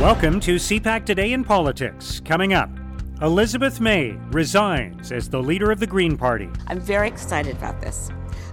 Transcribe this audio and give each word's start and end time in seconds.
Welcome 0.00 0.40
to 0.40 0.56
CPAC 0.56 1.06
Today 1.06 1.32
in 1.32 1.42
Politics. 1.42 2.20
Coming 2.22 2.52
up, 2.52 2.68
Elizabeth 3.22 3.80
May 3.80 4.10
resigns 4.30 5.10
as 5.10 5.26
the 5.30 5.42
leader 5.42 5.70
of 5.70 5.80
the 5.80 5.86
Green 5.86 6.18
Party. 6.18 6.50
I'm 6.66 6.78
very 6.78 7.08
excited 7.08 7.56
about 7.56 7.80
this. 7.80 8.10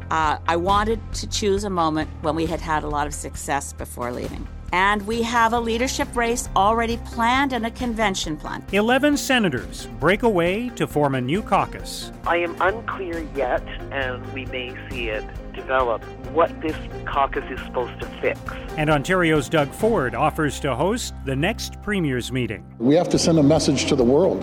Uh, 0.09 0.37
I 0.47 0.55
wanted 0.55 1.01
to 1.15 1.27
choose 1.27 1.65
a 1.65 1.69
moment 1.69 2.09
when 2.21 2.33
we 2.35 2.45
had 2.45 2.61
had 2.61 2.85
a 2.85 2.87
lot 2.87 3.07
of 3.07 3.13
success 3.13 3.73
before 3.73 4.13
leaving. 4.13 4.47
And 4.73 5.05
we 5.05 5.21
have 5.21 5.53
a 5.53 5.59
leadership 5.59 6.13
race 6.15 6.49
already 6.55 6.97
planned 6.97 7.53
and 7.53 7.63
a 7.67 7.71
convention 7.71 8.35
planned. 8.35 8.63
11 8.73 9.17
senators 9.17 9.87
break 9.99 10.23
away 10.23 10.69
to 10.69 10.87
form 10.87 11.13
a 11.13 11.21
new 11.21 11.43
caucus. 11.43 12.11
I 12.25 12.37
am 12.37 12.59
unclear 12.59 13.19
yet, 13.35 13.61
and 13.91 14.25
we 14.33 14.45
may 14.47 14.75
see 14.89 15.09
it 15.09 15.23
develop, 15.53 16.03
what 16.33 16.49
this 16.61 16.75
caucus 17.05 17.43
is 17.51 17.63
supposed 17.67 17.99
to 17.99 18.07
fix. 18.19 18.39
And 18.75 18.89
Ontario's 18.89 19.47
Doug 19.47 19.69
Ford 19.69 20.15
offers 20.15 20.59
to 20.61 20.75
host 20.75 21.13
the 21.23 21.35
next 21.35 21.79
Premier's 21.83 22.31
meeting. 22.31 22.65
We 22.79 22.95
have 22.95 23.09
to 23.09 23.19
send 23.19 23.37
a 23.37 23.43
message 23.43 23.85
to 23.85 23.95
the 23.95 24.03
world 24.03 24.41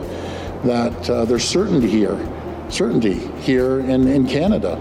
that 0.64 1.10
uh, 1.10 1.24
there's 1.24 1.42
certainty 1.42 1.88
here, 1.88 2.16
certainty 2.68 3.18
here 3.40 3.80
in, 3.80 4.06
in 4.06 4.28
Canada. 4.28 4.80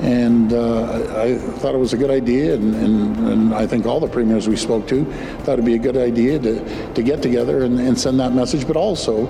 And 0.00 0.52
uh, 0.52 1.20
I 1.20 1.36
thought 1.58 1.74
it 1.74 1.78
was 1.78 1.92
a 1.92 1.96
good 1.96 2.10
idea, 2.10 2.54
and, 2.54 2.74
and, 2.74 3.16
and, 3.28 3.54
I 3.54 3.66
think 3.66 3.84
all 3.84 4.00
the 4.00 4.08
premiers 4.08 4.48
we 4.48 4.56
spoke 4.56 4.88
to 4.88 5.04
thought 5.42 5.54
it'd 5.54 5.64
be 5.64 5.74
a 5.74 5.78
good 5.78 5.98
idea 5.98 6.38
to, 6.38 6.92
to 6.94 7.02
get 7.02 7.20
together 7.20 7.64
and, 7.64 7.78
and 7.78 7.98
send 7.98 8.18
that 8.18 8.32
message, 8.32 8.66
but 8.66 8.76
also 8.76 9.26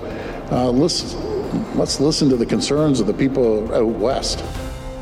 uh, 0.51 0.69
listen, 0.69 1.77
let's 1.77 1.99
listen 1.99 2.29
to 2.29 2.37
the 2.37 2.45
concerns 2.45 3.01
of 3.01 3.07
the 3.07 3.13
people 3.13 3.73
out 3.73 3.85
west. 3.85 4.43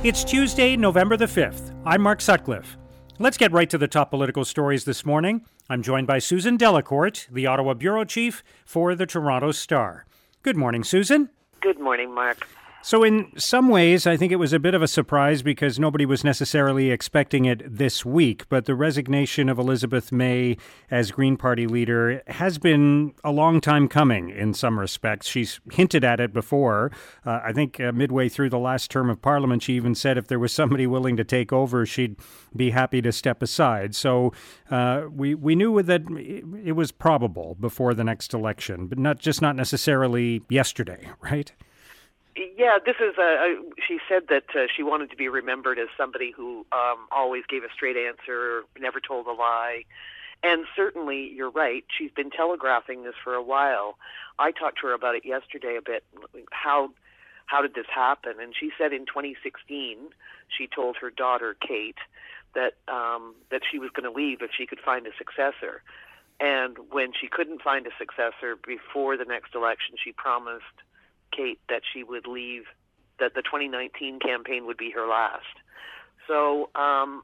It's 0.04 0.24
Tuesday, 0.24 0.76
November 0.76 1.18
the 1.18 1.26
5th. 1.26 1.74
I'm 1.86 2.02
Mark 2.02 2.22
Sutcliffe. 2.22 2.78
Let's 3.20 3.38
get 3.38 3.52
right 3.52 3.70
to 3.70 3.78
the 3.78 3.88
top 3.88 4.12
political 4.12 4.46
stories 4.46 4.86
this 4.86 5.06
morning. 5.06 5.46
I'm 5.70 5.84
joined 5.84 6.08
by 6.08 6.20
Susan 6.20 6.58
Delacourt, 6.58 7.28
the 7.30 7.46
Ottawa 7.46 7.74
bureau 7.74 8.06
chief 8.06 8.44
for 8.66 8.96
the 8.96 9.06
Toronto 9.06 9.52
Star. 9.52 10.06
Good 10.42 10.56
morning, 10.56 10.84
Susan. 10.84 11.30
Good 11.60 11.80
morning, 11.80 12.14
Mark. 12.16 12.48
So, 12.82 13.04
in 13.04 13.38
some 13.38 13.68
ways, 13.68 14.08
I 14.08 14.16
think 14.16 14.32
it 14.32 14.38
was 14.38 14.54
a 14.54 14.60
bit 14.60 14.74
of 14.74 14.82
a 14.82 14.88
surprise 14.88 15.44
because 15.44 15.78
nobody 15.78 16.06
was 16.06 16.24
necessarily 16.24 16.92
expecting 16.92 17.44
it 17.44 17.62
this 17.66 18.06
week. 18.06 18.48
But 18.48 18.66
the 18.66 18.74
resignation 18.74 19.50
of 19.50 19.60
Elizabeth 19.60 20.14
May 20.14 20.56
as 20.90 21.12
Green 21.12 21.36
Party 21.36 21.68
leader 21.68 22.24
has 22.28 22.58
been 22.58 23.14
a 23.22 23.32
long 23.32 23.60
time 23.60 23.90
coming 23.90 24.30
in 24.30 24.54
some 24.54 24.80
respects. 24.80 25.28
She's 25.28 25.60
hinted 25.74 26.06
at 26.06 26.22
it 26.22 26.32
before. 26.32 26.90
Uh, 27.26 27.42
I 27.44 27.52
think 27.52 27.82
uh, 27.82 27.92
midway 27.92 28.30
through 28.30 28.50
the 28.50 28.58
last 28.58 28.90
term 28.90 29.10
of 29.10 29.22
Parliament, 29.22 29.62
she 29.62 29.74
even 29.74 29.94
said 29.94 30.18
if 30.18 30.28
there 30.28 30.40
was 30.40 30.54
somebody 30.54 30.88
willing 30.88 31.18
to 31.18 31.26
take 31.26 31.52
over, 31.52 31.86
she'd 31.86 32.16
be 32.56 32.70
happy 32.70 33.02
to 33.02 33.12
step 33.12 33.44
aside. 33.44 33.94
So, 33.94 34.32
uh, 34.72 35.04
we, 35.12 35.36
we 35.36 35.54
knew 35.54 35.82
that 35.84 36.04
it 36.64 36.78
was 36.78 36.94
probable 36.94 37.58
before 37.60 37.94
the 37.94 38.06
next 38.06 38.34
election, 38.34 38.88
but 38.88 38.98
not 38.98 39.20
just 39.20 39.42
not 39.42 39.58
necessarily 39.58 40.42
yesterday, 40.50 41.10
right? 41.22 41.52
Yeah, 42.36 42.78
this 42.86 42.96
is 43.00 43.18
a. 43.18 43.22
a 43.22 43.62
she 43.86 44.00
said 44.08 44.28
that 44.30 44.46
uh, 44.56 44.68
she 44.76 44.84
wanted 44.84 45.10
to 45.12 45.16
be 45.16 45.28
remembered 45.28 45.80
as 45.80 45.88
somebody 45.98 46.32
who 46.32 46.66
um, 46.72 47.08
always 47.12 47.44
gave 47.50 47.64
a 47.64 47.70
straight 47.74 47.98
answer, 47.98 48.64
never 48.80 49.00
told 49.00 49.28
a 49.28 49.32
lie, 49.32 49.84
and 50.44 50.66
certainly 50.76 51.32
you're 51.34 51.50
right. 51.50 51.84
She's 51.98 52.12
been 52.12 52.30
telegraphing 52.30 53.04
this 53.04 53.16
for 53.24 53.34
a 53.34 53.44
while. 53.44 53.98
I 54.38 54.52
talked 54.52 54.80
to 54.82 54.88
her 54.88 54.94
about 54.94 55.16
it 55.16 55.26
yesterday 55.26 55.76
a 55.76 55.82
bit. 55.82 56.04
How 56.52 56.92
how 57.48 57.62
did 57.62 57.74
this 57.74 57.88
happen? 57.94 58.34
And 58.40 58.54
she 58.58 58.72
said 58.78 58.94
in 58.94 59.06
2016 59.06 59.98
she 60.48 60.68
told 60.68 60.98
her 60.98 61.10
daughter 61.10 61.56
Kate 61.60 61.98
that 62.54 62.76
um, 62.88 63.36
that 63.50 63.62
she 63.70 63.80
was 63.80 63.90
going 63.90 64.12
to 64.12 64.16
leave 64.16 64.42
if 64.42 64.52
she 64.56 64.66
could 64.66 64.80
find 64.80 65.08
a 65.08 65.12
successor. 65.18 65.82
And 66.40 66.78
when 66.92 67.12
she 67.20 67.28
couldn't 67.28 67.62
find 67.62 67.86
a 67.86 67.92
successor 67.98 68.56
before 68.56 69.18
the 69.18 69.26
next 69.26 69.56
election, 69.56 69.96
she 70.02 70.14
promised 70.14 70.64
Kate 71.32 71.60
that 71.70 71.82
she 71.92 72.04
would 72.04 72.28
leave, 72.28 72.64
that 73.20 73.34
the 73.36 73.42
2019 73.42 74.20
campaign 74.20 74.66
would 74.66 74.78
be 74.78 74.92
her 74.92 75.08
last. 75.08 75.46
So 76.28 76.70
um, 76.76 77.24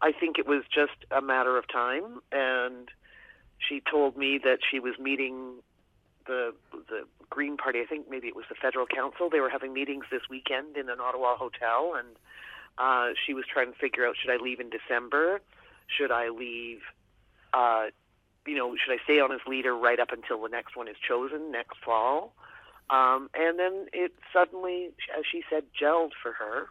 I 0.00 0.12
think 0.12 0.38
it 0.38 0.46
was 0.46 0.64
just 0.72 1.04
a 1.10 1.22
matter 1.22 1.56
of 1.56 1.68
time, 1.68 2.20
and 2.32 2.88
she 3.58 3.80
told 3.80 4.16
me 4.16 4.38
that 4.42 4.58
she 4.68 4.80
was 4.80 4.98
meeting 4.98 5.62
the 6.26 6.54
the 6.88 7.04
Green 7.30 7.56
Party. 7.56 7.80
I 7.80 7.86
think 7.86 8.10
maybe 8.10 8.28
it 8.28 8.36
was 8.36 8.44
the 8.48 8.54
federal 8.54 8.86
council. 8.86 9.30
They 9.30 9.40
were 9.40 9.50
having 9.50 9.72
meetings 9.72 10.04
this 10.10 10.22
weekend 10.28 10.76
in 10.76 10.88
an 10.88 11.00
Ottawa 11.00 11.36
hotel, 11.36 11.94
and 11.96 12.08
uh, 12.78 13.14
she 13.24 13.34
was 13.34 13.44
trying 13.50 13.72
to 13.72 13.78
figure 13.78 14.06
out: 14.06 14.16
should 14.20 14.30
I 14.30 14.42
leave 14.42 14.60
in 14.60 14.70
December? 14.70 15.40
Should 15.86 16.10
I 16.10 16.28
leave? 16.28 16.80
Uh, 17.54 17.86
you 18.46 18.56
know, 18.56 18.74
should 18.76 18.92
I 18.92 19.02
stay 19.04 19.20
on 19.20 19.30
as 19.32 19.40
leader 19.46 19.76
right 19.76 20.00
up 20.00 20.10
until 20.10 20.42
the 20.42 20.48
next 20.48 20.76
one 20.76 20.88
is 20.88 20.96
chosen 21.06 21.52
next 21.52 21.78
fall? 21.84 22.34
Um, 22.90 23.30
and 23.34 23.58
then 23.58 23.86
it 23.92 24.12
suddenly, 24.32 24.90
as 25.16 25.24
she 25.30 25.42
said, 25.48 25.64
gelled 25.80 26.12
for 26.22 26.32
her. 26.32 26.66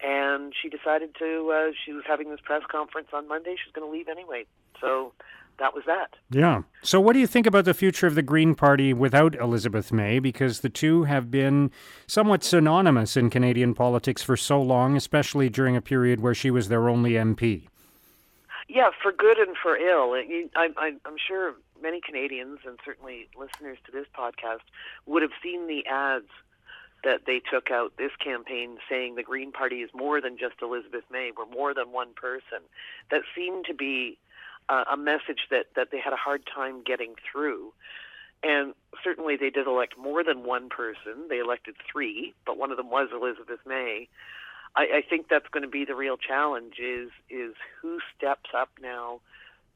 And 0.00 0.54
she 0.60 0.68
decided 0.68 1.16
to, 1.18 1.50
uh, 1.50 1.72
she 1.84 1.92
was 1.92 2.04
having 2.06 2.30
this 2.30 2.40
press 2.40 2.62
conference 2.70 3.08
on 3.12 3.26
Monday. 3.26 3.56
She 3.56 3.68
was 3.68 3.72
going 3.74 3.90
to 3.90 3.92
leave 3.92 4.08
anyway. 4.08 4.46
So 4.80 5.12
that 5.58 5.74
was 5.74 5.84
that. 5.86 6.14
Yeah. 6.30 6.62
So, 6.82 7.00
what 7.00 7.12
do 7.14 7.18
you 7.18 7.26
think 7.26 7.46
about 7.46 7.64
the 7.64 7.74
future 7.74 8.06
of 8.06 8.14
the 8.14 8.22
Green 8.22 8.54
Party 8.54 8.94
without 8.94 9.34
Elizabeth 9.34 9.92
May? 9.92 10.20
Because 10.20 10.60
the 10.60 10.68
two 10.68 11.04
have 11.04 11.30
been 11.30 11.70
somewhat 12.06 12.44
synonymous 12.44 13.16
in 13.16 13.28
Canadian 13.28 13.74
politics 13.74 14.22
for 14.22 14.36
so 14.36 14.62
long, 14.62 14.96
especially 14.96 15.48
during 15.48 15.76
a 15.76 15.82
period 15.82 16.20
where 16.20 16.34
she 16.34 16.50
was 16.50 16.68
their 16.68 16.88
only 16.88 17.12
MP. 17.12 17.66
Yeah, 18.68 18.90
for 19.02 19.12
good 19.12 19.38
and 19.38 19.56
for 19.56 19.76
ill. 19.76 20.14
I'm 20.54 21.16
sure 21.26 21.54
many 21.82 22.00
Canadians 22.00 22.60
and 22.66 22.78
certainly 22.84 23.28
listeners 23.36 23.78
to 23.86 23.92
this 23.92 24.06
podcast 24.16 24.60
would 25.06 25.22
have 25.22 25.32
seen 25.42 25.66
the 25.66 25.86
ads 25.86 26.28
that 27.04 27.22
they 27.26 27.40
took 27.40 27.70
out 27.70 27.92
this 27.96 28.10
campaign 28.22 28.76
saying 28.88 29.14
the 29.14 29.22
Green 29.22 29.52
Party 29.52 29.76
is 29.76 29.90
more 29.94 30.20
than 30.20 30.36
just 30.36 30.56
Elizabeth 30.60 31.04
May, 31.10 31.30
we're 31.36 31.46
more 31.46 31.72
than 31.72 31.92
one 31.92 32.12
person. 32.14 32.60
That 33.10 33.22
seemed 33.34 33.64
to 33.66 33.74
be 33.74 34.18
uh, 34.68 34.84
a 34.92 34.96
message 34.96 35.46
that, 35.50 35.66
that 35.76 35.88
they 35.90 36.00
had 36.00 36.12
a 36.12 36.16
hard 36.16 36.42
time 36.52 36.82
getting 36.84 37.14
through. 37.30 37.72
And 38.42 38.74
certainly 39.02 39.36
they 39.36 39.50
did 39.50 39.66
elect 39.66 39.96
more 39.98 40.22
than 40.22 40.44
one 40.44 40.68
person. 40.68 41.28
They 41.28 41.38
elected 41.38 41.76
three, 41.90 42.34
but 42.44 42.58
one 42.58 42.70
of 42.70 42.76
them 42.76 42.90
was 42.90 43.08
Elizabeth 43.12 43.60
May. 43.66 44.08
I, 44.76 44.98
I 44.98 45.02
think 45.08 45.28
that's 45.28 45.48
going 45.48 45.62
to 45.62 45.68
be 45.68 45.84
the 45.84 45.94
real 45.94 46.16
challenge 46.16 46.74
is 46.78 47.10
is 47.30 47.54
who 47.80 47.98
steps 48.16 48.50
up 48.54 48.70
now 48.80 49.20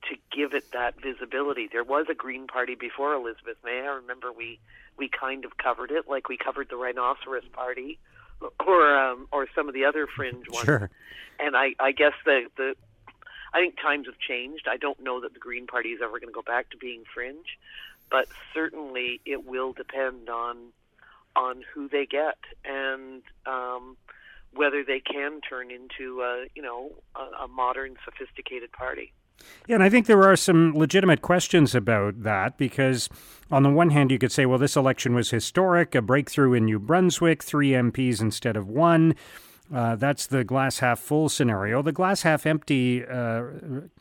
to 0.08 0.16
give 0.36 0.52
it 0.54 0.72
that 0.72 1.00
visibility. 1.00 1.68
There 1.70 1.84
was 1.84 2.06
a 2.10 2.14
Green 2.14 2.46
Party 2.46 2.74
before 2.74 3.14
Elizabeth 3.14 3.56
May. 3.64 3.80
I 3.80 3.94
remember 3.94 4.32
we 4.32 4.58
we 4.96 5.08
kind 5.08 5.44
of 5.44 5.56
covered 5.56 5.90
it, 5.90 6.08
like 6.08 6.28
we 6.28 6.36
covered 6.36 6.68
the 6.68 6.76
Rhinoceros 6.76 7.46
Party, 7.52 7.98
or 8.66 8.98
um, 8.98 9.28
or 9.32 9.46
some 9.54 9.68
of 9.68 9.74
the 9.74 9.84
other 9.84 10.06
fringe 10.06 10.48
ones. 10.48 10.64
Sure. 10.64 10.90
And 11.38 11.56
I 11.56 11.74
I 11.80 11.92
guess 11.92 12.14
the 12.24 12.46
the 12.56 12.74
I 13.54 13.60
think 13.60 13.80
times 13.80 14.06
have 14.06 14.18
changed. 14.18 14.66
I 14.70 14.76
don't 14.76 15.00
know 15.00 15.20
that 15.20 15.34
the 15.34 15.40
Green 15.40 15.66
Party 15.66 15.90
is 15.90 16.00
ever 16.02 16.18
going 16.18 16.32
to 16.32 16.34
go 16.34 16.42
back 16.42 16.70
to 16.70 16.76
being 16.76 17.04
fringe, 17.12 17.58
but 18.10 18.28
certainly 18.54 19.20
it 19.26 19.46
will 19.46 19.72
depend 19.72 20.28
on 20.28 20.56
on 21.34 21.64
who 21.72 21.88
they 21.88 22.04
get 22.04 22.36
and 22.64 23.22
um, 23.46 23.96
whether 24.54 24.84
they 24.84 25.00
can 25.00 25.40
turn 25.40 25.70
into 25.70 26.20
a 26.22 26.46
you 26.54 26.62
know 26.62 26.90
a, 27.16 27.44
a 27.44 27.48
modern, 27.48 27.96
sophisticated 28.04 28.72
party. 28.72 29.12
Yeah, 29.66 29.76
and 29.76 29.82
I 29.82 29.90
think 29.90 30.06
there 30.06 30.22
are 30.22 30.36
some 30.36 30.72
legitimate 30.74 31.22
questions 31.22 31.74
about 31.74 32.22
that 32.22 32.58
because, 32.58 33.08
on 33.50 33.62
the 33.62 33.70
one 33.70 33.90
hand, 33.90 34.10
you 34.10 34.18
could 34.18 34.30
say, 34.30 34.46
well, 34.46 34.58
this 34.58 34.76
election 34.76 35.14
was 35.14 35.30
historic, 35.30 35.94
a 35.94 36.02
breakthrough 36.02 36.52
in 36.52 36.66
New 36.66 36.78
Brunswick, 36.78 37.42
three 37.42 37.70
MPs 37.70 38.20
instead 38.20 38.56
of 38.56 38.68
one. 38.68 39.14
Uh, 39.72 39.96
that's 39.96 40.26
the 40.26 40.44
glass 40.44 40.80
half 40.80 40.98
full 40.98 41.28
scenario. 41.30 41.80
The 41.80 41.92
glass 41.92 42.22
half 42.22 42.44
empty 42.44 43.06
uh, 43.06 43.44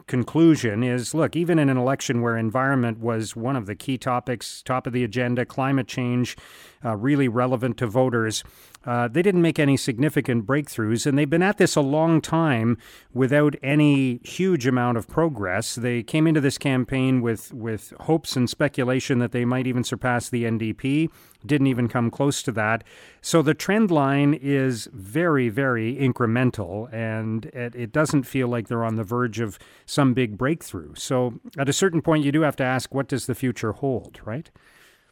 conclusion 0.06 0.84
is 0.84 1.14
look, 1.14 1.36
even 1.36 1.60
in 1.60 1.70
an 1.70 1.78
election 1.78 2.22
where 2.22 2.36
environment 2.36 3.00
was 3.00 3.38
one 3.38 3.56
of 3.56 3.68
the 3.68 3.76
key 3.76 3.97
topics, 3.97 4.62
top 4.64 4.86
of 4.86 4.92
the 4.92 5.04
agenda, 5.06 5.46
climate 5.46 5.88
change, 5.88 6.36
uh, 6.84 6.97
really 6.97 7.30
relevant 7.30 7.78
to 7.78 7.88
voters, 7.88 8.44
uh, 8.84 9.08
they 9.08 9.22
didn't 9.22 9.42
make 9.42 9.60
any 9.60 9.78
significant 9.78 10.46
breakthroughs, 10.46 11.06
and 11.06 11.18
they've 11.18 11.30
been 11.30 11.44
at 11.44 11.58
this 11.58 11.76
a 11.76 11.82
long 11.82 12.20
time 12.20 12.78
without 13.14 13.56
any 13.62 14.20
huge 14.24 14.66
amount 14.66 14.98
of 14.98 15.08
progress. 15.08 15.76
They 15.76 16.02
came 16.02 16.26
into 16.26 16.42
this 16.42 16.58
campaign 16.58 17.22
with, 17.22 17.54
with 17.54 17.94
hopes 18.02 18.36
and 18.36 18.50
speculation 18.50 19.20
that 19.20 19.32
they 19.32 19.46
might 19.46 19.68
even 19.68 19.84
surpass 19.84 20.30
the 20.30 20.46
NDP, 20.46 21.10
didn't 21.46 21.68
even 21.68 21.88
come 21.88 22.10
close 22.10 22.42
to 22.44 22.52
that. 22.54 22.84
So 23.22 23.42
the 23.42 23.54
trend 23.54 23.92
line 23.92 24.34
is 24.34 24.90
very, 24.94 25.50
very 25.50 25.96
incremental, 25.96 26.92
and 26.92 27.46
it, 27.46 27.76
it 27.76 27.92
doesn't 27.92 28.24
feel 28.24 28.48
like 28.48 28.68
they're 28.68 28.84
on 28.84 28.96
the 28.96 29.04
verge 29.04 29.40
of 29.40 29.60
some 29.86 30.14
big 30.16 30.38
breakthrough. 30.38 30.96
So 30.96 31.40
at 31.58 31.70
a 31.70 31.74
certain 31.74 32.02
point, 32.02 32.26
you 32.26 32.32
do 32.32 32.42
have 32.42 32.56
to 32.56 32.64
ask, 32.64 32.94
what 32.94 33.08
does 33.08 33.28
the 33.28 33.36
future 33.36 33.74
hold, 33.74 34.20
right? 34.26 34.50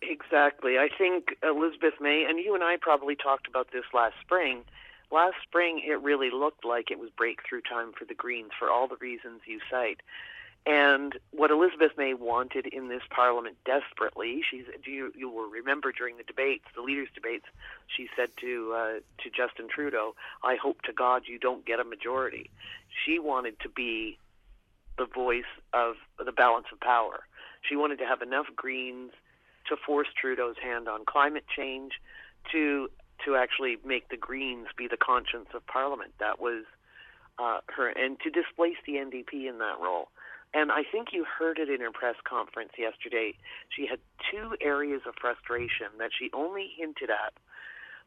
Exactly. 0.01 0.77
I 0.77 0.89
think 0.95 1.35
Elizabeth 1.43 1.95
May, 1.99 2.25
and 2.27 2.39
you 2.39 2.55
and 2.55 2.63
I 2.63 2.77
probably 2.77 3.15
talked 3.15 3.47
about 3.47 3.71
this 3.71 3.85
last 3.93 4.15
spring. 4.21 4.63
Last 5.11 5.35
spring, 5.43 5.81
it 5.85 6.01
really 6.01 6.29
looked 6.29 6.63
like 6.63 6.91
it 6.91 6.99
was 6.99 7.09
breakthrough 7.09 7.61
time 7.61 7.91
for 7.97 8.05
the 8.05 8.13
Greens 8.13 8.51
for 8.57 8.69
all 8.69 8.87
the 8.87 8.95
reasons 8.97 9.41
you 9.45 9.59
cite. 9.69 10.01
And 10.65 11.17
what 11.31 11.51
Elizabeth 11.51 11.93
May 11.97 12.13
wanted 12.13 12.67
in 12.67 12.89
this 12.89 13.01
parliament 13.09 13.57
desperately, 13.65 14.43
she's 14.49 14.65
you 14.85 15.11
you 15.15 15.29
will 15.29 15.49
remember 15.49 15.91
during 15.91 16.17
the 16.17 16.23
debates, 16.23 16.65
the 16.75 16.81
leaders' 16.81 17.07
debates, 17.15 17.45
she 17.87 18.09
said 18.15 18.29
to 18.37 18.73
uh, 18.73 18.99
to 19.23 19.29
Justin 19.29 19.67
Trudeau, 19.69 20.15
"I 20.43 20.55
hope 20.55 20.81
to 20.83 20.93
God 20.93 21.23
you 21.27 21.39
don't 21.39 21.65
get 21.65 21.79
a 21.79 21.83
majority." 21.85 22.49
She 23.03 23.19
wanted 23.19 23.59
to 23.61 23.69
be 23.69 24.17
the 24.97 25.05
voice 25.05 25.49
of 25.73 25.95
the 26.23 26.33
balance 26.33 26.67
of 26.71 26.79
power. 26.81 27.21
She 27.61 27.75
wanted 27.75 27.99
to 27.99 28.05
have 28.05 28.21
enough 28.21 28.47
Greens 28.55 29.11
to 29.69 29.75
force 29.77 30.07
Trudeau's 30.19 30.57
hand 30.62 30.88
on 30.88 31.06
climate 31.06 31.45
change, 31.56 31.94
to 32.51 32.89
to 33.25 33.36
actually 33.36 33.77
make 33.83 34.10
the 34.10 34.18
Greens 34.18 34.68
be 34.77 34.88
the 34.88 34.98
conscience 34.98 35.50
of 35.54 35.66
Parliament. 35.68 36.13
That 36.19 36.39
was 36.39 36.63
uh, 37.38 37.60
her, 37.68 37.89
and 37.89 38.19
to 38.21 38.30
displace 38.30 38.77
the 38.86 38.94
NDP 38.94 39.50
in 39.50 39.60
that 39.60 39.80
role. 39.81 40.10
And 40.54 40.71
I 40.71 40.81
think 40.83 41.10
you 41.13 41.25
heard 41.25 41.60
it 41.60 41.69
in 41.69 41.80
her 41.81 41.92
press 41.92 42.16
conference 42.27 42.71
yesterday. 42.77 43.36
She 43.69 43.86
had 43.86 44.00
two 44.31 44.56
areas 44.62 45.01
of 45.07 45.13
frustration 45.21 45.88
that 46.00 46.10
she 46.18 46.31
only 46.33 46.71
hinted 46.75 47.12
at, 47.12 47.33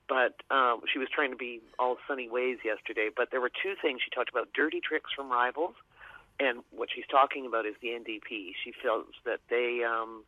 but 0.09 0.43
um, 0.55 0.81
she 0.93 0.99
was 0.99 1.09
trying 1.15 1.31
to 1.31 1.37
be 1.37 1.61
all 1.79 1.99
sunny 2.09 2.29
ways 2.29 2.59
yesterday. 2.65 3.11
But 3.15 3.31
there 3.31 3.41
were 3.41 3.51
two 3.51 3.75
things 3.81 4.01
she 4.05 4.11
talked 4.11 4.31
about: 4.31 4.49
dirty 4.55 4.81
tricks 4.81 5.11
from 5.15 5.31
rivals, 5.31 5.75
and 6.41 6.63
what 6.71 6.89
she's 6.95 7.07
talking 7.11 7.47
about 7.47 7.65
is 7.65 7.75
the 7.81 7.89
NDP. 7.89 8.59
She 8.65 8.73
feels 8.83 9.15
that 9.25 9.41
they 9.49 9.85
um, 9.87 10.25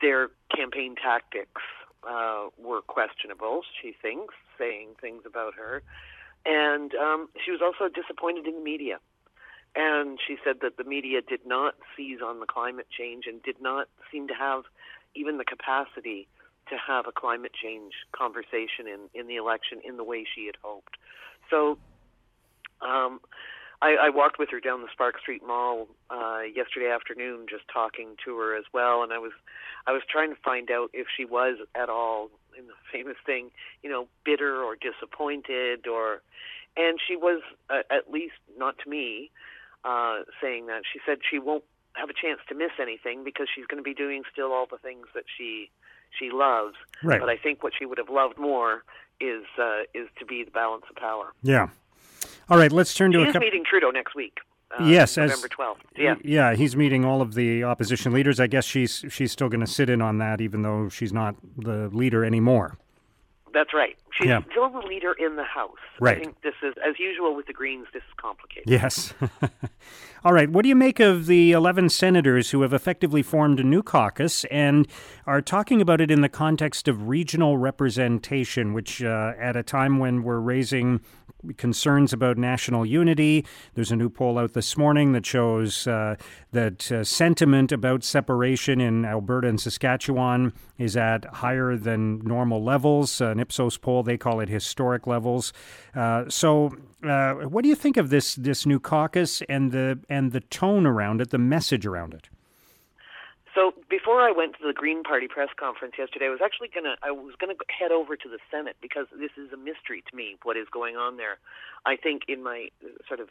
their 0.00 0.30
campaign 0.54 0.94
tactics 0.94 1.62
uh, 2.08 2.46
were 2.58 2.82
questionable. 2.82 3.62
She 3.82 3.94
thinks 4.00 4.34
saying 4.58 4.90
things 5.00 5.22
about 5.26 5.54
her, 5.54 5.82
and 6.46 6.94
um, 6.94 7.28
she 7.44 7.50
was 7.50 7.60
also 7.62 7.92
disappointed 7.92 8.46
in 8.46 8.54
the 8.54 8.62
media. 8.62 8.98
And 9.76 10.18
she 10.26 10.36
said 10.42 10.56
that 10.62 10.76
the 10.76 10.84
media 10.84 11.20
did 11.20 11.46
not 11.46 11.74
seize 11.96 12.18
on 12.24 12.40
the 12.40 12.46
climate 12.46 12.86
change 12.90 13.26
and 13.26 13.42
did 13.42 13.60
not 13.60 13.88
seem 14.10 14.26
to 14.28 14.34
have 14.34 14.64
even 15.14 15.38
the 15.38 15.44
capacity 15.44 16.26
to 16.68 16.76
have 16.76 17.06
a 17.06 17.12
climate 17.12 17.52
change 17.52 17.92
conversation 18.12 18.86
in, 18.86 19.08
in 19.14 19.26
the 19.26 19.36
election 19.36 19.80
in 19.84 19.96
the 19.96 20.04
way 20.04 20.24
she 20.24 20.46
had 20.46 20.56
hoped. 20.62 20.96
So 21.50 21.78
um, 22.80 23.20
I, 23.80 23.94
I 23.94 24.10
walked 24.10 24.38
with 24.38 24.50
her 24.50 24.60
down 24.60 24.82
the 24.82 24.88
Sparks 24.92 25.20
Street 25.20 25.42
Mall 25.46 25.86
uh, 26.10 26.40
yesterday 26.54 26.90
afternoon, 26.90 27.46
just 27.48 27.62
talking 27.72 28.16
to 28.24 28.36
her 28.38 28.56
as 28.56 28.64
well, 28.72 29.02
and 29.02 29.12
I 29.12 29.18
was 29.18 29.32
I 29.86 29.92
was 29.92 30.02
trying 30.10 30.30
to 30.34 30.40
find 30.42 30.70
out 30.70 30.90
if 30.92 31.06
she 31.16 31.24
was 31.24 31.58
at 31.74 31.88
all 31.88 32.30
in 32.58 32.66
the 32.66 32.72
famous 32.92 33.16
thing, 33.24 33.50
you 33.82 33.90
know, 33.90 34.08
bitter 34.24 34.62
or 34.62 34.76
disappointed, 34.76 35.86
or 35.86 36.22
and 36.76 36.98
she 37.06 37.16
was 37.16 37.42
uh, 37.70 37.82
at 37.90 38.10
least 38.10 38.34
not 38.56 38.76
to 38.84 38.90
me 38.90 39.30
uh, 39.84 40.20
saying 40.42 40.66
that. 40.66 40.82
She 40.92 40.98
said 41.06 41.18
she 41.28 41.38
won't 41.38 41.64
have 41.94 42.10
a 42.10 42.14
chance 42.14 42.40
to 42.48 42.54
miss 42.54 42.72
anything 42.80 43.24
because 43.24 43.46
she's 43.54 43.66
going 43.66 43.82
to 43.82 43.84
be 43.84 43.94
doing 43.94 44.22
still 44.32 44.52
all 44.52 44.66
the 44.70 44.78
things 44.78 45.06
that 45.14 45.24
she 45.36 45.70
she 46.18 46.30
loves. 46.32 46.74
Right. 47.02 47.20
But 47.20 47.28
I 47.28 47.36
think 47.36 47.62
what 47.62 47.72
she 47.78 47.86
would 47.86 47.98
have 47.98 48.10
loved 48.10 48.38
more 48.38 48.82
is 49.20 49.44
uh, 49.56 49.82
is 49.94 50.08
to 50.18 50.24
be 50.24 50.42
the 50.42 50.50
balance 50.50 50.84
of 50.90 50.96
power. 50.96 51.32
Yeah. 51.42 51.68
All 52.50 52.58
right, 52.58 52.72
let's 52.72 52.94
turn 52.94 53.12
to 53.12 53.18
She 53.18 53.22
a 53.24 53.26
couple. 53.32 53.40
meeting 53.40 53.64
Trudeau 53.68 53.90
next 53.90 54.14
week. 54.14 54.38
Uh, 54.78 54.84
Yes, 54.84 55.16
November 55.16 55.48
twelfth. 55.48 55.82
Yeah. 55.96 56.14
Yeah, 56.22 56.54
he's 56.54 56.76
meeting 56.76 57.04
all 57.04 57.22
of 57.22 57.34
the 57.34 57.64
opposition 57.64 58.12
leaders. 58.12 58.38
I 58.38 58.46
guess 58.46 58.64
she's 58.64 59.04
she's 59.08 59.32
still 59.32 59.48
going 59.48 59.60
to 59.60 59.66
sit 59.66 59.88
in 59.88 60.02
on 60.02 60.18
that, 60.18 60.40
even 60.40 60.62
though 60.62 60.88
she's 60.88 61.12
not 61.12 61.36
the 61.56 61.88
leader 61.92 62.24
anymore. 62.24 62.76
That's 63.54 63.72
right. 63.72 63.96
She's 64.12 64.28
Yeah. 64.28 64.42
still 64.50 64.68
the 64.68 64.86
leader 64.86 65.14
in 65.18 65.36
the 65.36 65.42
House. 65.44 65.70
Right. 66.00 66.18
I 66.18 66.20
think 66.20 66.42
this 66.42 66.54
is, 66.62 66.74
as 66.86 66.98
usual 66.98 67.34
with 67.34 67.46
the 67.46 67.54
Greens, 67.54 67.86
this 67.94 68.02
is 68.02 68.12
complicated. 68.20 68.68
Yes. 68.68 69.14
All 70.24 70.32
right. 70.34 70.50
What 70.50 70.64
do 70.64 70.68
you 70.68 70.74
make 70.76 71.00
of 71.00 71.26
the 71.26 71.52
11 71.52 71.88
senators 71.88 72.50
who 72.50 72.60
have 72.62 72.72
effectively 72.74 73.22
formed 73.22 73.58
a 73.58 73.62
new 73.64 73.82
caucus 73.82 74.44
and 74.50 74.86
are 75.26 75.40
talking 75.40 75.80
about 75.80 76.00
it 76.02 76.10
in 76.10 76.20
the 76.20 76.28
context 76.28 76.88
of 76.88 77.08
regional 77.08 77.56
representation, 77.56 78.74
which 78.74 79.02
uh, 79.02 79.32
at 79.38 79.56
a 79.56 79.62
time 79.62 79.98
when 79.98 80.22
we're 80.22 80.40
raising 80.40 81.00
concerns 81.56 82.12
about 82.12 82.36
national 82.36 82.84
unity, 82.84 83.44
there's 83.74 83.90
a 83.92 83.96
new 83.96 84.08
poll 84.08 84.38
out 84.38 84.54
this 84.54 84.76
morning 84.76 85.12
that 85.12 85.24
shows 85.24 85.86
uh, 85.86 86.16
that 86.52 86.90
uh, 86.90 87.04
sentiment 87.04 87.72
about 87.72 88.04
separation 88.04 88.80
in 88.80 89.04
Alberta 89.04 89.48
and 89.48 89.60
Saskatchewan 89.60 90.52
is 90.78 90.96
at 90.96 91.24
higher 91.26 91.76
than 91.76 92.18
normal 92.20 92.62
levels. 92.62 93.20
An 93.20 93.40
Ipsos 93.40 93.78
poll, 93.78 94.02
they 94.02 94.16
call 94.16 94.40
it 94.40 94.48
historic 94.48 95.06
levels. 95.06 95.52
Uh, 95.94 96.24
so, 96.28 96.70
uh, 97.04 97.34
what 97.34 97.62
do 97.62 97.68
you 97.68 97.76
think 97.76 97.96
of 97.96 98.10
this 98.10 98.34
this 98.34 98.66
new 98.66 98.80
caucus 98.80 99.42
and 99.48 99.70
the 99.72 100.00
and 100.08 100.32
the 100.32 100.40
tone 100.40 100.86
around 100.86 101.20
it, 101.20 101.30
the 101.30 101.38
message 101.38 101.86
around 101.86 102.14
it? 102.14 102.28
So 103.58 103.74
before 103.90 104.22
I 104.22 104.30
went 104.30 104.52
to 104.60 104.64
the 104.64 104.72
Green 104.72 105.02
Party 105.02 105.26
press 105.26 105.48
conference 105.58 105.94
yesterday, 105.98 106.26
I 106.26 106.28
was 106.28 106.38
actually 106.44 106.68
gonna 106.72 106.94
I 107.02 107.10
was 107.10 107.34
gonna 107.40 107.54
head 107.68 107.90
over 107.90 108.14
to 108.14 108.28
the 108.28 108.38
Senate 108.52 108.76
because 108.80 109.06
this 109.10 109.32
is 109.36 109.52
a 109.52 109.56
mystery 109.56 110.04
to 110.08 110.16
me 110.16 110.36
what 110.44 110.56
is 110.56 110.68
going 110.70 110.94
on 110.94 111.16
there. 111.16 111.38
I 111.84 111.96
think 111.96 112.22
in 112.28 112.44
my 112.44 112.68
uh, 112.84 112.90
sort 113.08 113.18
of 113.18 113.30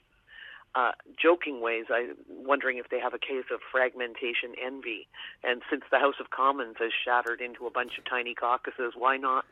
uh, 0.75 0.91
joking 1.17 1.61
ways, 1.61 1.85
I'm 1.89 2.17
wondering 2.27 2.77
if 2.77 2.89
they 2.89 2.99
have 2.99 3.13
a 3.13 3.17
case 3.17 3.47
of 3.53 3.61
fragmentation 3.71 4.51
envy. 4.61 5.07
And 5.45 5.61
since 5.69 5.83
the 5.89 5.97
House 5.97 6.19
of 6.19 6.29
Commons 6.29 6.75
has 6.79 6.91
shattered 7.05 7.39
into 7.39 7.65
a 7.65 7.71
bunch 7.71 7.97
of 7.97 8.03
tiny 8.03 8.35
caucuses, 8.35 8.95
why 8.97 9.15
not? 9.15 9.45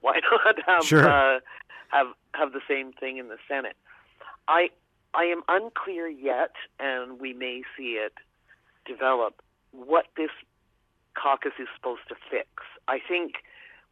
Why 0.00 0.18
not 0.44 0.56
have 0.66 0.84
Sure. 0.84 1.08
uh, 1.08 1.38
have 1.90 2.08
have 2.34 2.52
the 2.52 2.66
same 2.66 2.92
thing 2.92 3.18
in 3.18 3.28
the 3.28 3.38
Senate? 3.46 3.76
I 4.48 4.70
I 5.14 5.26
am 5.26 5.42
unclear 5.46 6.08
yet, 6.08 6.56
and 6.80 7.20
we 7.20 7.32
may 7.32 7.62
see 7.76 7.92
it 7.92 8.14
develop 8.86 9.40
what 9.84 10.06
this 10.16 10.30
caucus 11.14 11.52
is 11.58 11.68
supposed 11.74 12.02
to 12.08 12.14
fix. 12.30 12.48
I 12.88 12.98
think 13.06 13.34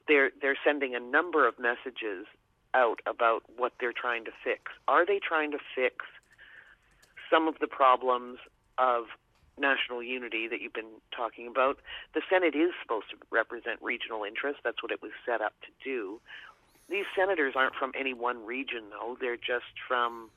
they're 0.08 0.30
they're 0.40 0.56
sending 0.64 0.94
a 0.94 1.00
number 1.00 1.46
of 1.48 1.58
messages 1.58 2.26
out 2.74 3.00
about 3.06 3.42
what 3.56 3.72
they're 3.80 3.92
trying 3.92 4.24
to 4.24 4.30
fix. 4.42 4.72
Are 4.88 5.06
they 5.06 5.18
trying 5.20 5.52
to 5.52 5.58
fix 5.74 6.04
some 7.30 7.48
of 7.48 7.58
the 7.60 7.66
problems 7.66 8.38
of 8.78 9.04
national 9.58 10.02
unity 10.02 10.48
that 10.48 10.60
you've 10.60 10.72
been 10.72 11.00
talking 11.16 11.46
about? 11.46 11.78
The 12.14 12.22
Senate 12.28 12.54
is 12.54 12.72
supposed 12.82 13.10
to 13.10 13.16
represent 13.30 13.80
regional 13.80 14.24
interests. 14.24 14.60
That's 14.64 14.82
what 14.82 14.90
it 14.92 15.00
was 15.00 15.12
set 15.24 15.40
up 15.40 15.52
to 15.62 15.68
do. 15.84 16.20
These 16.90 17.06
senators 17.16 17.54
aren't 17.56 17.74
from 17.76 17.92
any 17.98 18.12
one 18.12 18.44
region, 18.44 18.82
though. 18.90 19.16
They're 19.20 19.36
just 19.36 19.72
from 19.88 20.28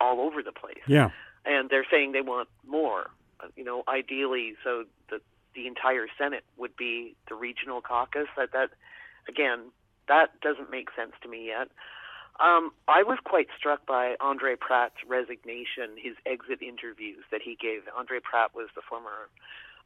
all 0.00 0.20
over 0.20 0.42
the 0.42 0.52
place 0.52 0.82
Yeah. 0.86 1.10
and 1.46 1.70
they're 1.70 1.86
saying 1.90 2.12
they 2.12 2.20
want 2.20 2.48
more. 2.66 3.08
You 3.56 3.64
know, 3.64 3.82
ideally, 3.88 4.54
so 4.64 4.84
the 5.10 5.20
the 5.54 5.66
entire 5.66 6.06
Senate 6.18 6.44
would 6.56 6.76
be 6.76 7.16
the 7.28 7.34
regional 7.34 7.80
caucus. 7.80 8.28
That 8.36 8.52
that 8.52 8.70
again, 9.28 9.72
that 10.08 10.40
doesn't 10.40 10.70
make 10.70 10.88
sense 10.96 11.12
to 11.22 11.28
me 11.28 11.46
yet. 11.46 11.68
Um, 12.38 12.72
I 12.86 13.02
was 13.02 13.18
quite 13.24 13.48
struck 13.56 13.86
by 13.86 14.14
André 14.20 14.58
Pratte's 14.58 15.00
resignation, 15.08 15.96
his 15.96 16.16
exit 16.26 16.60
interviews 16.60 17.24
that 17.32 17.40
he 17.42 17.56
gave. 17.56 17.82
André 17.96 18.20
Pratte 18.20 18.54
was 18.54 18.68
the 18.74 18.82
former 18.86 19.32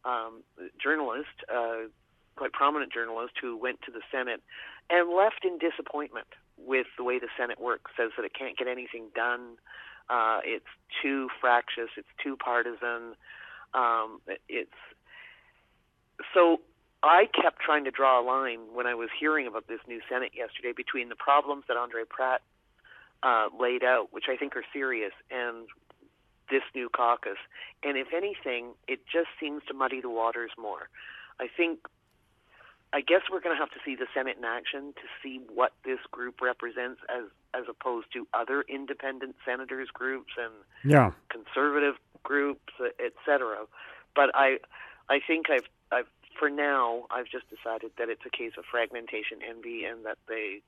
um, 0.04 0.42
journalist, 0.82 1.46
uh, 1.46 1.86
quite 2.34 2.52
prominent 2.52 2.92
journalist, 2.92 3.34
who 3.40 3.56
went 3.56 3.82
to 3.82 3.92
the 3.92 4.00
Senate 4.10 4.42
and 4.88 5.14
left 5.14 5.44
in 5.44 5.58
disappointment 5.58 6.26
with 6.58 6.86
the 6.98 7.04
way 7.04 7.20
the 7.20 7.28
Senate 7.38 7.60
works. 7.60 7.92
Says 7.96 8.10
that 8.16 8.24
it 8.24 8.34
can't 8.34 8.58
get 8.58 8.66
anything 8.66 9.06
done. 9.14 9.56
It's 10.44 10.66
too 11.02 11.28
fractious. 11.40 11.90
It's 11.96 12.08
too 12.22 12.36
partisan. 12.36 13.14
Um, 13.74 14.20
it's 14.48 14.70
so. 16.34 16.60
I 17.02 17.28
kept 17.32 17.60
trying 17.60 17.84
to 17.84 17.90
draw 17.90 18.20
a 18.20 18.24
line 18.24 18.60
when 18.74 18.86
I 18.86 18.94
was 18.94 19.08
hearing 19.18 19.46
about 19.46 19.68
this 19.68 19.80
new 19.88 20.00
Senate 20.06 20.32
yesterday 20.34 20.72
between 20.76 21.08
the 21.08 21.16
problems 21.16 21.64
that 21.68 21.78
André 21.78 22.04
Pratte 22.06 22.42
uh, 23.22 23.48
laid 23.58 23.82
out, 23.82 24.08
which 24.10 24.24
I 24.28 24.36
think 24.36 24.54
are 24.54 24.64
serious, 24.72 25.12
and 25.30 25.66
this 26.50 26.62
new 26.74 26.90
caucus. 26.90 27.38
And 27.82 27.96
if 27.96 28.08
anything, 28.14 28.74
it 28.86 29.00
just 29.06 29.28
seems 29.40 29.62
to 29.68 29.74
muddy 29.74 30.00
the 30.02 30.10
waters 30.10 30.50
more. 30.58 30.90
I 31.38 31.46
think, 31.56 31.78
I 32.92 33.00
guess 33.00 33.22
we're 33.30 33.40
going 33.40 33.54
to 33.54 33.60
have 33.60 33.70
to 33.70 33.78
see 33.84 33.94
the 33.94 34.06
Senate 34.12 34.36
in 34.38 34.44
action 34.44 34.92
to 34.94 35.06
see 35.22 35.40
what 35.54 35.72
this 35.84 36.00
group 36.10 36.40
represents 36.40 37.00
as 37.08 37.24
as 37.54 37.64
opposed 37.68 38.12
to 38.12 38.26
other 38.34 38.62
independent 38.68 39.36
senators 39.44 39.88
groups 39.92 40.32
and 40.38 40.52
Yeah. 40.84 41.12
conservative 41.28 41.96
groups, 42.22 42.72
et 42.80 43.12
cetera. 43.26 43.66
But 44.14 44.30
I, 44.34 44.58
I 45.08 45.18
think 45.26 45.50
I've, 45.50 45.68
I've, 45.90 46.06
for 46.38 46.48
now, 46.48 47.06
I've 47.10 47.26
just 47.26 47.46
decided 47.50 47.90
that 47.98 48.08
it's 48.08 48.24
a 48.24 48.30
case 48.30 48.52
of 48.56 48.64
fragmentation 48.70 49.38
envy, 49.48 49.84
and 49.84 50.04
that 50.06 50.18
they, 50.28 50.62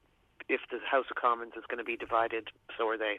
if 0.49 0.61
the 0.71 0.79
House 0.85 1.07
of 1.11 1.17
Commons 1.17 1.53
is 1.57 1.65
going 1.69 1.79
to 1.79 1.85
be 1.85 1.97
divided, 1.97 2.49
so 2.77 2.89
are 2.89 2.99
they. 2.99 3.19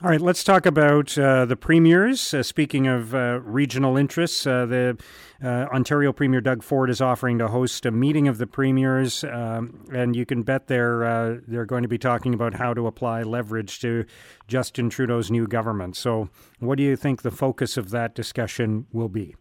All 0.00 0.08
right, 0.08 0.20
let's 0.20 0.44
talk 0.44 0.64
about 0.64 1.18
uh, 1.18 1.44
the 1.44 1.56
premiers. 1.56 2.32
Uh, 2.32 2.44
speaking 2.44 2.86
of 2.86 3.16
uh, 3.16 3.40
regional 3.42 3.96
interests, 3.96 4.46
uh, 4.46 4.64
the 4.64 4.96
uh, 5.42 5.66
Ontario 5.74 6.12
Premier 6.12 6.40
Doug 6.40 6.62
Ford 6.62 6.88
is 6.88 7.00
offering 7.00 7.38
to 7.38 7.48
host 7.48 7.84
a 7.84 7.90
meeting 7.90 8.28
of 8.28 8.38
the 8.38 8.46
premiers, 8.46 9.24
um, 9.24 9.84
and 9.92 10.14
you 10.14 10.24
can 10.24 10.44
bet 10.44 10.68
they're 10.68 11.04
uh, 11.04 11.38
they're 11.48 11.64
going 11.64 11.82
to 11.82 11.88
be 11.88 11.98
talking 11.98 12.32
about 12.32 12.54
how 12.54 12.72
to 12.74 12.86
apply 12.86 13.24
leverage 13.24 13.80
to 13.80 14.04
Justin 14.46 14.88
Trudeau's 14.88 15.32
new 15.32 15.48
government. 15.48 15.96
So, 15.96 16.28
what 16.60 16.78
do 16.78 16.84
you 16.84 16.94
think 16.94 17.22
the 17.22 17.32
focus 17.32 17.76
of 17.76 17.90
that 17.90 18.14
discussion 18.14 18.86
will 18.92 19.08
be? 19.08 19.34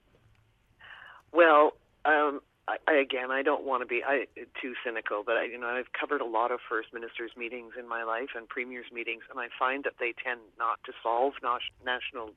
Well, 1.31 1.73
um, 2.03 2.39
I, 2.67 2.93
again, 2.93 3.31
I 3.31 3.43
don't 3.43 3.63
want 3.63 3.81
to 3.81 3.87
be 3.87 4.03
I, 4.03 4.25
too 4.61 4.73
cynical, 4.83 5.23
but 5.25 5.37
I, 5.37 5.45
you 5.45 5.57
know, 5.57 5.67
I've 5.67 5.93
covered 5.93 6.19
a 6.19 6.25
lot 6.25 6.51
of 6.51 6.59
first 6.67 6.89
ministers' 6.93 7.31
meetings 7.37 7.73
in 7.79 7.87
my 7.87 8.03
life 8.03 8.29
and 8.35 8.47
premiers' 8.47 8.91
meetings, 8.91 9.23
and 9.29 9.39
I 9.39 9.47
find 9.57 9.85
that 9.85 9.93
they 9.99 10.13
tend 10.21 10.41
not 10.59 10.79
to 10.85 10.91
solve 11.01 11.33
national 11.41 12.31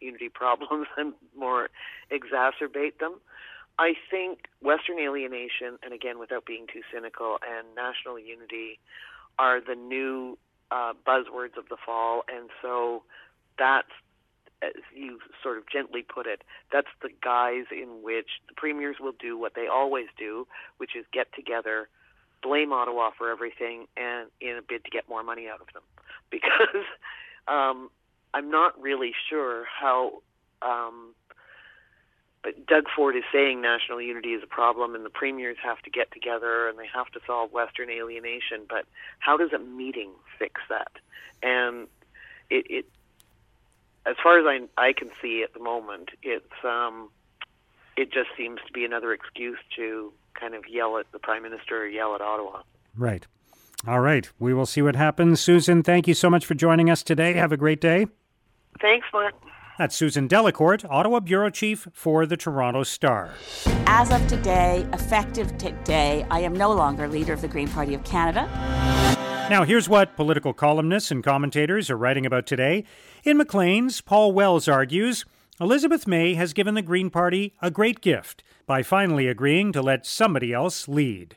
unity 0.00 0.28
problems 0.34 0.86
and 0.96 1.12
more 1.36 1.68
exacerbate 2.10 2.98
them. 2.98 3.20
I 3.78 3.94
think 4.10 4.46
Western 4.62 4.98
alienation, 4.98 5.78
and 5.82 5.92
again, 5.92 6.18
without 6.18 6.46
being 6.46 6.66
too 6.72 6.82
cynical, 6.92 7.38
and 7.42 7.66
national 7.74 8.18
unity 8.18 8.78
are 9.38 9.60
the 9.60 9.74
new 9.74 10.38
uh, 10.70 10.92
buzzwords 11.06 11.58
of 11.58 11.68
the 11.68 11.76
fall, 11.84 12.22
and 12.32 12.48
so 12.62 13.02
that's 13.58 13.90
as 14.62 14.72
you 14.94 15.18
sort 15.42 15.58
of 15.58 15.64
gently 15.70 16.02
put 16.02 16.26
it, 16.26 16.42
that's 16.72 16.88
the 17.02 17.10
guise 17.22 17.66
in 17.70 18.02
which 18.02 18.28
the 18.48 18.54
premiers 18.56 18.96
will 19.00 19.14
do 19.18 19.38
what 19.38 19.54
they 19.54 19.66
always 19.66 20.06
do, 20.18 20.46
which 20.78 20.96
is 20.96 21.04
get 21.12 21.32
together, 21.34 21.88
blame 22.42 22.72
Ottawa 22.72 23.10
for 23.16 23.30
everything, 23.30 23.86
and 23.96 24.28
in 24.40 24.56
a 24.56 24.62
bid 24.62 24.84
to 24.84 24.90
get 24.90 25.08
more 25.08 25.22
money 25.22 25.48
out 25.48 25.60
of 25.60 25.68
them. 25.72 25.82
Because 26.30 26.84
um, 27.46 27.90
I'm 28.32 28.50
not 28.50 28.80
really 28.80 29.12
sure 29.30 29.66
how. 29.66 30.22
Um, 30.62 31.14
but 32.42 32.66
Doug 32.66 32.84
Ford 32.94 33.16
is 33.16 33.22
saying 33.32 33.62
national 33.62 34.02
unity 34.02 34.30
is 34.30 34.42
a 34.42 34.46
problem, 34.46 34.94
and 34.94 35.04
the 35.04 35.10
premiers 35.10 35.56
have 35.62 35.80
to 35.82 35.90
get 35.90 36.12
together 36.12 36.68
and 36.68 36.78
they 36.78 36.88
have 36.92 37.06
to 37.12 37.20
solve 37.26 37.52
Western 37.52 37.88
alienation. 37.88 38.66
But 38.68 38.84
how 39.18 39.38
does 39.38 39.52
a 39.52 39.58
meeting 39.58 40.10
fix 40.38 40.60
that? 40.68 40.92
And 41.42 41.86
it, 42.50 42.66
it 42.68 42.86
as 44.06 44.16
far 44.22 44.38
as 44.38 44.44
I 44.46 44.80
I 44.80 44.92
can 44.92 45.10
see 45.20 45.42
at 45.42 45.54
the 45.54 45.60
moment, 45.60 46.10
it's 46.22 46.64
um, 46.64 47.08
it 47.96 48.12
just 48.12 48.30
seems 48.36 48.60
to 48.66 48.72
be 48.72 48.84
another 48.84 49.12
excuse 49.12 49.58
to 49.76 50.12
kind 50.38 50.54
of 50.54 50.68
yell 50.68 50.98
at 50.98 51.10
the 51.12 51.18
prime 51.18 51.42
minister 51.42 51.82
or 51.82 51.86
yell 51.86 52.14
at 52.14 52.20
Ottawa. 52.20 52.62
Right. 52.96 53.26
All 53.86 54.00
right. 54.00 54.28
We 54.38 54.54
will 54.54 54.66
see 54.66 54.82
what 54.82 54.96
happens. 54.96 55.40
Susan, 55.40 55.82
thank 55.82 56.08
you 56.08 56.14
so 56.14 56.30
much 56.30 56.46
for 56.46 56.54
joining 56.54 56.90
us 56.90 57.02
today. 57.02 57.34
Have 57.34 57.52
a 57.52 57.56
great 57.56 57.80
day. 57.80 58.06
Thanks, 58.80 59.06
Mark. 59.12 59.34
That's 59.78 59.96
Susan 59.96 60.28
Delacourt, 60.28 60.84
Ottawa 60.88 61.20
Bureau 61.20 61.50
Chief 61.50 61.88
for 61.92 62.26
the 62.26 62.36
Toronto 62.36 62.84
Star. 62.84 63.30
As 63.86 64.10
of 64.10 64.26
today, 64.28 64.86
effective 64.92 65.58
today, 65.58 66.24
I 66.30 66.40
am 66.40 66.54
no 66.54 66.72
longer 66.72 67.08
leader 67.08 67.32
of 67.32 67.40
the 67.40 67.48
Green 67.48 67.68
Party 67.68 67.94
of 67.94 68.04
Canada. 68.04 68.48
Now, 69.50 69.64
here's 69.64 69.90
what 69.90 70.16
political 70.16 70.54
columnists 70.54 71.10
and 71.10 71.22
commentators 71.22 71.90
are 71.90 71.98
writing 71.98 72.24
about 72.24 72.46
today. 72.46 72.84
In 73.24 73.36
Maclean's, 73.36 74.00
Paul 74.00 74.32
Wells 74.32 74.68
argues 74.68 75.26
Elizabeth 75.60 76.06
May 76.06 76.34
has 76.34 76.54
given 76.54 76.74
the 76.74 76.82
Green 76.82 77.10
Party 77.10 77.54
a 77.60 77.70
great 77.70 78.00
gift 78.00 78.42
by 78.66 78.82
finally 78.82 79.28
agreeing 79.28 79.70
to 79.72 79.82
let 79.82 80.06
somebody 80.06 80.52
else 80.52 80.88
lead. 80.88 81.36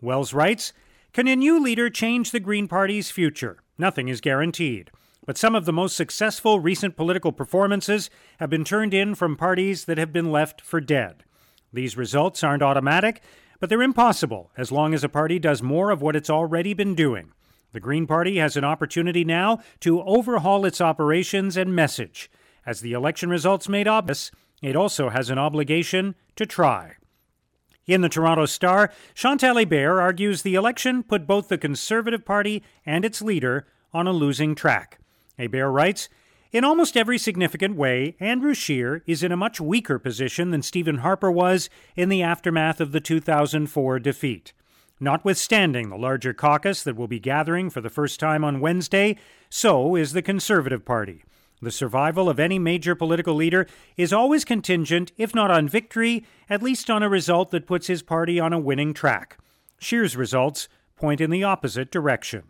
Wells 0.00 0.32
writes 0.32 0.72
Can 1.12 1.26
a 1.26 1.34
new 1.34 1.60
leader 1.60 1.90
change 1.90 2.30
the 2.30 2.40
Green 2.40 2.68
Party's 2.68 3.10
future? 3.10 3.58
Nothing 3.76 4.08
is 4.08 4.20
guaranteed. 4.20 4.90
But 5.26 5.36
some 5.36 5.56
of 5.56 5.64
the 5.64 5.72
most 5.72 5.96
successful 5.96 6.60
recent 6.60 6.96
political 6.96 7.32
performances 7.32 8.08
have 8.38 8.48
been 8.48 8.64
turned 8.64 8.94
in 8.94 9.16
from 9.16 9.36
parties 9.36 9.84
that 9.86 9.98
have 9.98 10.12
been 10.12 10.30
left 10.30 10.60
for 10.60 10.80
dead. 10.80 11.24
These 11.72 11.96
results 11.96 12.44
aren't 12.44 12.62
automatic, 12.62 13.20
but 13.60 13.68
they're 13.68 13.82
impossible 13.82 14.52
as 14.56 14.72
long 14.72 14.94
as 14.94 15.02
a 15.02 15.08
party 15.08 15.38
does 15.40 15.60
more 15.60 15.90
of 15.90 16.00
what 16.00 16.16
it's 16.16 16.30
already 16.30 16.72
been 16.72 16.94
doing. 16.94 17.32
The 17.72 17.80
Green 17.80 18.06
Party 18.06 18.38
has 18.38 18.56
an 18.56 18.64
opportunity 18.64 19.24
now 19.24 19.60
to 19.80 20.02
overhaul 20.02 20.64
its 20.64 20.80
operations 20.80 21.56
and 21.56 21.74
message. 21.74 22.30
As 22.64 22.80
the 22.80 22.92
election 22.92 23.30
results 23.30 23.68
made 23.68 23.86
obvious, 23.86 24.30
it 24.62 24.76
also 24.76 25.10
has 25.10 25.30
an 25.30 25.38
obligation 25.38 26.14
to 26.36 26.46
try. 26.46 26.94
In 27.86 28.00
the 28.02 28.08
Toronto 28.08 28.46
Star, 28.46 28.92
Chantal 29.14 29.56
Hébert 29.56 30.00
argues 30.00 30.42
the 30.42 30.54
election 30.54 31.02
put 31.02 31.26
both 31.26 31.48
the 31.48 31.56
Conservative 31.56 32.24
Party 32.24 32.62
and 32.84 33.04
its 33.04 33.22
leader 33.22 33.66
on 33.92 34.06
a 34.06 34.12
losing 34.12 34.54
track. 34.54 34.98
Hébert 35.38 35.72
writes, 35.72 36.08
in 36.50 36.64
almost 36.64 36.96
every 36.96 37.18
significant 37.18 37.76
way, 37.76 38.16
Andrew 38.20 38.54
Scheer 38.54 39.02
is 39.06 39.22
in 39.22 39.32
a 39.32 39.36
much 39.36 39.60
weaker 39.60 39.98
position 39.98 40.50
than 40.50 40.62
Stephen 40.62 40.98
Harper 40.98 41.30
was 41.30 41.68
in 41.94 42.08
the 42.08 42.22
aftermath 42.22 42.80
of 42.80 42.92
the 42.92 43.00
2004 43.00 43.98
defeat. 43.98 44.54
Notwithstanding 45.00 45.90
the 45.90 45.96
larger 45.96 46.34
caucus 46.34 46.82
that 46.82 46.96
will 46.96 47.06
be 47.06 47.20
gathering 47.20 47.70
for 47.70 47.80
the 47.80 47.90
first 47.90 48.18
time 48.18 48.44
on 48.44 48.60
Wednesday, 48.60 49.16
so 49.48 49.94
is 49.94 50.12
the 50.12 50.22
Conservative 50.22 50.84
Party. 50.84 51.22
The 51.60 51.70
survival 51.70 52.28
of 52.28 52.38
any 52.38 52.58
major 52.58 52.94
political 52.94 53.34
leader 53.34 53.66
is 53.96 54.12
always 54.12 54.44
contingent, 54.44 55.12
if 55.16 55.34
not 55.34 55.50
on 55.50 55.68
victory, 55.68 56.24
at 56.48 56.62
least 56.62 56.90
on 56.90 57.02
a 57.02 57.08
result 57.08 57.50
that 57.50 57.66
puts 57.66 57.88
his 57.88 58.02
party 58.02 58.38
on 58.38 58.52
a 58.52 58.58
winning 58.58 58.94
track. 58.94 59.38
Scheer's 59.78 60.16
results 60.16 60.68
point 60.96 61.20
in 61.20 61.30
the 61.30 61.44
opposite 61.44 61.90
direction. 61.90 62.44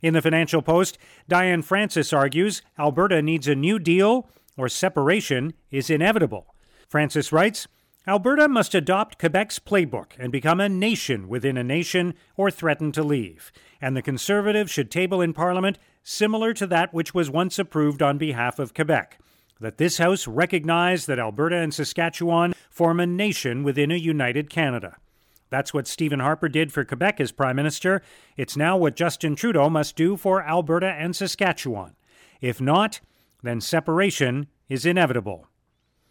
In 0.00 0.14
the 0.14 0.22
Financial 0.22 0.62
Post, 0.62 0.96
Diane 1.28 1.62
Francis 1.62 2.12
argues 2.12 2.62
Alberta 2.78 3.20
needs 3.20 3.48
a 3.48 3.54
new 3.54 3.78
deal 3.78 4.30
or 4.56 4.68
separation 4.68 5.54
is 5.70 5.90
inevitable. 5.90 6.54
Francis 6.88 7.32
writes, 7.32 7.68
Alberta 8.06 8.48
must 8.48 8.74
adopt 8.74 9.18
Quebec's 9.18 9.58
playbook 9.58 10.12
and 10.18 10.32
become 10.32 10.60
a 10.60 10.68
nation 10.68 11.28
within 11.28 11.56
a 11.58 11.64
nation 11.64 12.14
or 12.36 12.50
threaten 12.50 12.90
to 12.92 13.02
leave. 13.02 13.52
And 13.80 13.96
the 13.96 14.02
Conservatives 14.02 14.70
should 14.70 14.90
table 14.90 15.20
in 15.20 15.34
Parliament 15.34 15.78
similar 16.02 16.54
to 16.54 16.66
that 16.68 16.94
which 16.94 17.12
was 17.12 17.28
once 17.28 17.58
approved 17.58 18.00
on 18.00 18.16
behalf 18.16 18.58
of 18.58 18.72
Quebec. 18.72 19.18
That 19.60 19.76
this 19.76 19.98
House 19.98 20.26
recognize 20.26 21.06
that 21.06 21.18
Alberta 21.18 21.56
and 21.56 21.74
Saskatchewan 21.74 22.54
form 22.70 23.00
a 23.00 23.06
nation 23.06 23.62
within 23.62 23.90
a 23.90 23.96
united 23.96 24.48
Canada. 24.48 24.96
That's 25.50 25.74
what 25.74 25.88
Stephen 25.88 26.20
Harper 26.20 26.48
did 26.48 26.72
for 26.72 26.84
Quebec 26.84 27.20
as 27.20 27.32
Prime 27.32 27.56
Minister. 27.56 28.02
It's 28.36 28.56
now 28.56 28.76
what 28.76 28.96
Justin 28.96 29.34
Trudeau 29.34 29.68
must 29.68 29.96
do 29.96 30.16
for 30.16 30.42
Alberta 30.42 30.88
and 30.88 31.16
Saskatchewan. 31.16 31.96
If 32.40 32.60
not, 32.60 33.00
then 33.42 33.60
separation 33.60 34.46
is 34.68 34.86
inevitable. 34.86 35.46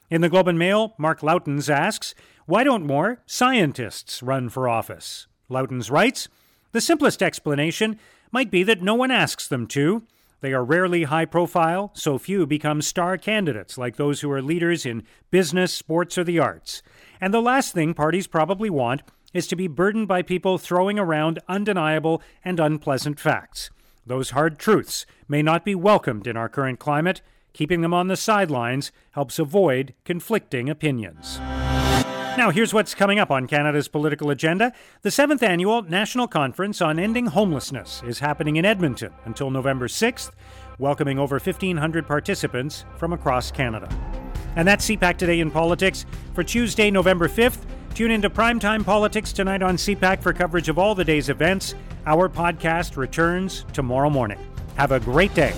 In 0.09 0.21
the 0.21 0.29
Globe 0.29 0.47
and 0.47 0.57
Mail, 0.57 0.93
Mark 0.97 1.19
Lautens 1.19 1.69
asks, 1.69 2.15
Why 2.45 2.63
don't 2.63 2.85
more 2.85 3.21
scientists 3.25 4.23
run 4.23 4.47
for 4.47 4.69
office? 4.69 5.27
Lautens 5.49 5.91
writes, 5.91 6.29
The 6.71 6.79
simplest 6.79 7.21
explanation 7.21 7.99
might 8.31 8.49
be 8.49 8.63
that 8.63 8.81
no 8.81 8.95
one 8.95 9.11
asks 9.11 9.49
them 9.49 9.67
to. 9.67 10.03
They 10.39 10.53
are 10.53 10.63
rarely 10.63 11.03
high 11.03 11.25
profile, 11.25 11.91
so 11.93 12.17
few 12.17 12.45
become 12.45 12.81
star 12.81 13.17
candidates 13.17 13.77
like 13.77 13.97
those 13.97 14.21
who 14.21 14.31
are 14.31 14.41
leaders 14.41 14.85
in 14.85 15.03
business, 15.29 15.73
sports, 15.73 16.17
or 16.17 16.23
the 16.23 16.39
arts. 16.39 16.81
And 17.19 17.33
the 17.33 17.41
last 17.41 17.73
thing 17.73 17.93
parties 17.93 18.27
probably 18.27 18.69
want 18.69 19.01
is 19.33 19.45
to 19.47 19.57
be 19.57 19.67
burdened 19.67 20.07
by 20.07 20.21
people 20.21 20.57
throwing 20.57 20.97
around 20.97 21.39
undeniable 21.49 22.21
and 22.45 22.61
unpleasant 22.61 23.19
facts. 23.19 23.71
Those 24.05 24.29
hard 24.29 24.57
truths 24.57 25.05
may 25.27 25.41
not 25.41 25.65
be 25.65 25.75
welcomed 25.75 26.27
in 26.27 26.37
our 26.37 26.47
current 26.47 26.79
climate, 26.79 27.21
Keeping 27.57 27.81
them 27.81 27.91
on 27.91 28.07
the 28.07 28.15
sidelines 28.15 28.91
helps 29.13 29.39
avoid 29.39 29.95
conflicting 30.05 30.69
opinions. 30.69 31.39
Now, 32.37 32.51
here's 32.51 32.71
what's 32.71 32.93
coming 32.93 33.17
up 33.17 33.31
on 33.31 33.47
Canada's 33.47 33.87
political 33.87 34.29
agenda. 34.29 34.73
The 35.01 35.09
seventh 35.09 35.41
annual 35.41 35.81
National 35.81 36.27
Conference 36.27 36.83
on 36.83 36.99
Ending 36.99 37.25
Homelessness 37.25 38.03
is 38.05 38.19
happening 38.19 38.57
in 38.57 38.65
Edmonton 38.65 39.11
until 39.25 39.49
November 39.49 39.87
6th, 39.87 40.29
welcoming 40.77 41.17
over 41.17 41.39
1,500 41.39 42.05
participants 42.05 42.85
from 42.95 43.11
across 43.11 43.49
Canada. 43.49 43.89
And 44.55 44.67
that's 44.67 44.87
CPAC 44.87 45.17
Today 45.17 45.39
in 45.39 45.49
Politics 45.49 46.05
for 46.35 46.43
Tuesday, 46.43 46.91
November 46.91 47.27
5th. 47.27 47.65
Tune 47.95 48.11
into 48.11 48.29
Primetime 48.29 48.85
Politics 48.85 49.33
tonight 49.33 49.63
on 49.63 49.77
CPAC 49.77 50.21
for 50.21 50.31
coverage 50.31 50.69
of 50.69 50.77
all 50.77 50.93
the 50.93 51.03
day's 51.03 51.29
events. 51.29 51.73
Our 52.05 52.29
podcast 52.29 52.97
returns 52.97 53.65
tomorrow 53.73 54.11
morning. 54.11 54.37
Have 54.75 54.91
a 54.91 54.99
great 54.99 55.33
day. 55.33 55.55